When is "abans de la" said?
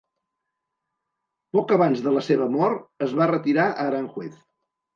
1.77-2.25